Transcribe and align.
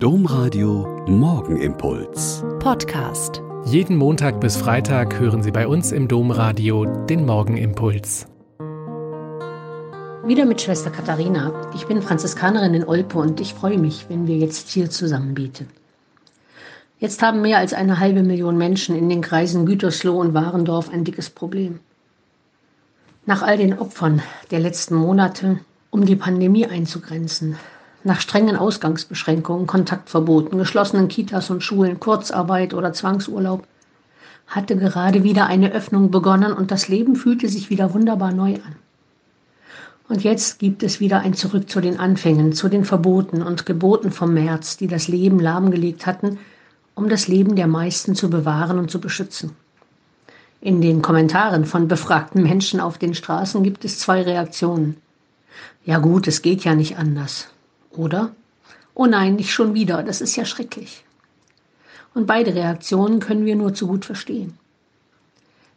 Domradio 0.00 1.04
Morgenimpuls. 1.08 2.44
Podcast. 2.60 3.42
Jeden 3.64 3.96
Montag 3.96 4.40
bis 4.40 4.56
Freitag 4.56 5.18
hören 5.18 5.42
Sie 5.42 5.50
bei 5.50 5.66
uns 5.66 5.90
im 5.90 6.06
Domradio 6.06 6.84
den 6.84 7.26
Morgenimpuls. 7.26 8.28
Wieder 10.24 10.44
mit 10.44 10.60
Schwester 10.60 10.90
Katharina. 10.90 11.68
Ich 11.74 11.88
bin 11.88 12.00
Franziskanerin 12.00 12.74
in 12.74 12.84
Olpe 12.84 13.18
und 13.18 13.40
ich 13.40 13.54
freue 13.54 13.76
mich, 13.76 14.06
wenn 14.08 14.28
wir 14.28 14.36
jetzt 14.36 14.68
hier 14.68 14.88
zusammen 14.88 15.34
beten. 15.34 15.68
Jetzt 17.00 17.20
haben 17.20 17.42
mehr 17.42 17.58
als 17.58 17.74
eine 17.74 17.98
halbe 17.98 18.22
Million 18.22 18.56
Menschen 18.56 18.94
in 18.94 19.08
den 19.08 19.20
Kreisen 19.20 19.66
Gütersloh 19.66 20.20
und 20.20 20.32
Warendorf 20.32 20.90
ein 20.90 21.02
dickes 21.02 21.28
Problem. 21.28 21.80
Nach 23.26 23.42
all 23.42 23.56
den 23.56 23.76
Opfern 23.76 24.22
der 24.52 24.60
letzten 24.60 24.94
Monate, 24.94 25.58
um 25.90 26.06
die 26.06 26.14
Pandemie 26.14 26.66
einzugrenzen, 26.66 27.56
nach 28.04 28.20
strengen 28.20 28.56
Ausgangsbeschränkungen, 28.56 29.66
Kontaktverboten, 29.66 30.58
geschlossenen 30.58 31.08
Kitas 31.08 31.50
und 31.50 31.62
Schulen, 31.62 32.00
Kurzarbeit 32.00 32.74
oder 32.74 32.92
Zwangsurlaub, 32.92 33.66
hatte 34.46 34.76
gerade 34.76 35.24
wieder 35.24 35.46
eine 35.46 35.72
Öffnung 35.72 36.10
begonnen 36.10 36.52
und 36.52 36.70
das 36.70 36.88
Leben 36.88 37.16
fühlte 37.16 37.48
sich 37.48 37.70
wieder 37.70 37.92
wunderbar 37.92 38.32
neu 38.32 38.54
an. 38.54 38.76
Und 40.08 40.24
jetzt 40.24 40.58
gibt 40.58 40.82
es 40.82 41.00
wieder 41.00 41.20
ein 41.20 41.34
Zurück 41.34 41.68
zu 41.68 41.82
den 41.82 42.00
Anfängen, 42.00 42.54
zu 42.54 42.68
den 42.70 42.86
Verboten 42.86 43.42
und 43.42 43.66
Geboten 43.66 44.10
vom 44.10 44.32
März, 44.32 44.78
die 44.78 44.86
das 44.86 45.06
Leben 45.06 45.38
lahmgelegt 45.38 46.06
hatten, 46.06 46.38
um 46.94 47.10
das 47.10 47.28
Leben 47.28 47.56
der 47.56 47.66
meisten 47.66 48.14
zu 48.14 48.30
bewahren 48.30 48.78
und 48.78 48.90
zu 48.90 49.00
beschützen. 49.00 49.54
In 50.60 50.80
den 50.80 51.02
Kommentaren 51.02 51.66
von 51.66 51.86
befragten 51.86 52.42
Menschen 52.42 52.80
auf 52.80 52.96
den 52.96 53.14
Straßen 53.14 53.62
gibt 53.62 53.84
es 53.84 53.98
zwei 53.98 54.22
Reaktionen. 54.22 54.96
Ja 55.84 55.98
gut, 55.98 56.26
es 56.26 56.42
geht 56.42 56.64
ja 56.64 56.74
nicht 56.74 56.96
anders. 56.96 57.48
Oder? 57.98 58.30
Oh 58.94 59.06
nein, 59.06 59.34
nicht 59.34 59.52
schon 59.52 59.74
wieder, 59.74 60.04
das 60.04 60.20
ist 60.20 60.36
ja 60.36 60.44
schrecklich. 60.44 61.04
Und 62.14 62.26
beide 62.26 62.54
Reaktionen 62.54 63.18
können 63.18 63.44
wir 63.44 63.56
nur 63.56 63.74
zu 63.74 63.88
gut 63.88 64.04
verstehen. 64.04 64.54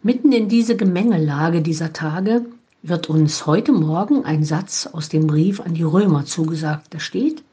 Mitten 0.03 0.31
in 0.31 0.47
diese 0.47 0.75
Gemengelage 0.75 1.61
dieser 1.61 1.94
Tage 1.94 2.45
wird 2.83 3.09
uns 3.09 3.47
heute 3.47 3.72
Morgen 3.72 4.23
ein 4.23 4.44
Satz 4.44 4.88
aus 4.92 5.09
dem 5.09 5.25
Brief 5.25 5.59
an 5.61 5.73
die 5.73 5.83
Römer 5.83 6.25
zugesagt. 6.25 6.94
Da 6.94 6.99
steht, 6.99 7.44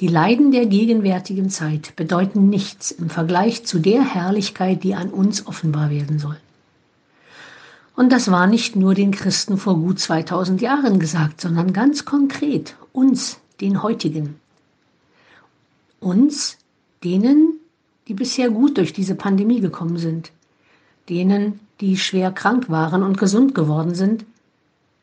die 0.00 0.08
Leiden 0.08 0.50
der 0.50 0.66
gegenwärtigen 0.66 1.48
Zeit 1.48 1.94
bedeuten 1.94 2.48
nichts 2.48 2.90
im 2.90 3.10
Vergleich 3.10 3.64
zu 3.64 3.78
der 3.78 4.02
Herrlichkeit, 4.02 4.82
die 4.82 4.96
an 4.96 5.10
uns 5.10 5.46
offenbar 5.46 5.90
werden 5.90 6.18
soll. 6.18 6.36
Und 7.94 8.10
das 8.10 8.28
war 8.28 8.48
nicht 8.48 8.74
nur 8.74 8.94
den 8.94 9.12
Christen 9.12 9.56
vor 9.56 9.76
gut 9.76 10.00
2000 10.00 10.60
Jahren 10.60 10.98
gesagt, 10.98 11.40
sondern 11.40 11.72
ganz 11.72 12.04
konkret 12.04 12.74
uns, 12.92 13.38
den 13.62 13.82
heutigen. 13.82 14.36
Uns, 16.00 16.58
denen, 17.04 17.60
die 18.08 18.14
bisher 18.14 18.50
gut 18.50 18.76
durch 18.76 18.92
diese 18.92 19.14
Pandemie 19.14 19.60
gekommen 19.60 19.96
sind, 19.96 20.32
denen, 21.08 21.60
die 21.80 21.96
schwer 21.96 22.32
krank 22.32 22.68
waren 22.68 23.02
und 23.02 23.18
gesund 23.18 23.54
geworden 23.54 23.94
sind, 23.94 24.24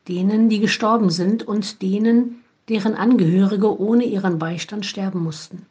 denen, 0.08 0.48
die 0.50 0.60
gestorben 0.60 1.10
sind 1.10 1.42
und 1.46 1.82
denen, 1.82 2.42
deren 2.68 2.94
Angehörige 2.94 3.80
ohne 3.80 4.04
ihren 4.04 4.38
Beistand 4.38 4.84
sterben 4.84 5.22
mussten. 5.22 5.66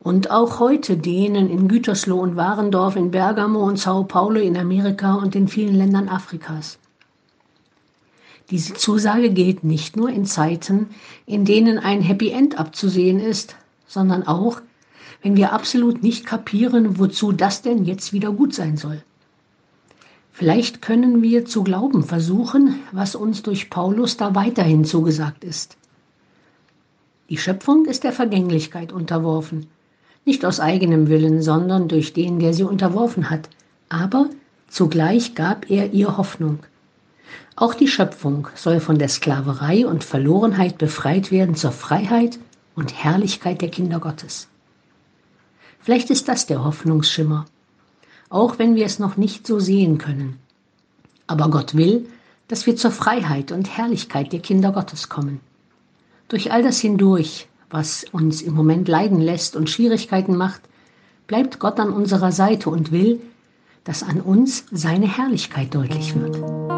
Und 0.00 0.30
auch 0.30 0.60
heute 0.60 0.96
denen 0.96 1.50
in 1.50 1.66
Gütersloh 1.66 2.20
und 2.20 2.36
Warendorf, 2.36 2.96
in 2.96 3.10
Bergamo 3.10 3.66
und 3.66 3.78
Sao 3.78 4.04
Paulo 4.04 4.40
in 4.40 4.56
Amerika 4.56 5.14
und 5.14 5.34
in 5.34 5.48
vielen 5.48 5.74
Ländern 5.74 6.08
Afrikas. 6.08 6.78
Diese 8.50 8.72
Zusage 8.72 9.30
gilt 9.30 9.62
nicht 9.62 9.96
nur 9.96 10.08
in 10.08 10.24
Zeiten, 10.24 10.88
in 11.26 11.44
denen 11.44 11.78
ein 11.78 12.00
Happy 12.00 12.30
End 12.30 12.58
abzusehen 12.58 13.20
ist, 13.20 13.56
sondern 13.86 14.26
auch, 14.26 14.62
wenn 15.22 15.36
wir 15.36 15.52
absolut 15.52 16.02
nicht 16.02 16.24
kapieren, 16.24 16.98
wozu 16.98 17.32
das 17.32 17.60
denn 17.60 17.84
jetzt 17.84 18.14
wieder 18.14 18.32
gut 18.32 18.54
sein 18.54 18.78
soll. 18.78 19.02
Vielleicht 20.32 20.80
können 20.80 21.20
wir 21.20 21.44
zu 21.44 21.62
glauben 21.62 22.04
versuchen, 22.04 22.76
was 22.92 23.16
uns 23.16 23.42
durch 23.42 23.68
Paulus 23.68 24.16
da 24.16 24.34
weiterhin 24.34 24.84
zugesagt 24.84 25.44
ist. 25.44 25.76
Die 27.28 27.36
Schöpfung 27.36 27.84
ist 27.84 28.04
der 28.04 28.12
Vergänglichkeit 28.12 28.92
unterworfen, 28.92 29.66
nicht 30.24 30.46
aus 30.46 30.58
eigenem 30.58 31.08
Willen, 31.08 31.42
sondern 31.42 31.88
durch 31.88 32.14
den, 32.14 32.38
der 32.38 32.54
sie 32.54 32.62
unterworfen 32.62 33.28
hat, 33.28 33.50
aber 33.90 34.30
zugleich 34.68 35.34
gab 35.34 35.68
er 35.70 35.92
ihr 35.92 36.16
Hoffnung– 36.16 36.60
auch 37.56 37.74
die 37.74 37.88
Schöpfung 37.88 38.48
soll 38.54 38.80
von 38.80 38.98
der 38.98 39.08
Sklaverei 39.08 39.86
und 39.86 40.04
Verlorenheit 40.04 40.78
befreit 40.78 41.30
werden 41.30 41.54
zur 41.54 41.72
Freiheit 41.72 42.38
und 42.74 42.94
Herrlichkeit 42.94 43.60
der 43.60 43.70
Kinder 43.70 43.98
Gottes. 43.98 44.48
Vielleicht 45.80 46.10
ist 46.10 46.28
das 46.28 46.46
der 46.46 46.64
Hoffnungsschimmer, 46.64 47.46
auch 48.30 48.58
wenn 48.58 48.74
wir 48.74 48.86
es 48.86 48.98
noch 48.98 49.16
nicht 49.16 49.46
so 49.46 49.58
sehen 49.58 49.98
können. 49.98 50.38
Aber 51.26 51.50
Gott 51.50 51.74
will, 51.74 52.08
dass 52.46 52.66
wir 52.66 52.76
zur 52.76 52.90
Freiheit 52.90 53.52
und 53.52 53.76
Herrlichkeit 53.76 54.32
der 54.32 54.40
Kinder 54.40 54.72
Gottes 54.72 55.08
kommen. 55.08 55.40
Durch 56.28 56.52
all 56.52 56.62
das 56.62 56.78
hindurch, 56.78 57.48
was 57.70 58.04
uns 58.12 58.42
im 58.42 58.54
Moment 58.54 58.88
leiden 58.88 59.20
lässt 59.20 59.56
und 59.56 59.70
Schwierigkeiten 59.70 60.36
macht, 60.36 60.62
bleibt 61.26 61.58
Gott 61.58 61.78
an 61.80 61.90
unserer 61.90 62.32
Seite 62.32 62.70
und 62.70 62.92
will, 62.92 63.20
dass 63.84 64.02
an 64.02 64.20
uns 64.20 64.64
seine 64.70 65.06
Herrlichkeit 65.06 65.74
deutlich 65.74 66.14
wird. 66.14 66.77